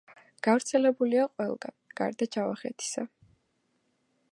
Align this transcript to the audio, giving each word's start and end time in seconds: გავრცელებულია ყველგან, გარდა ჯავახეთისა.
გავრცელებულია 0.45 1.25
ყველგან, 1.33 1.75
გარდა 2.01 2.29
ჯავახეთისა. 2.37 3.07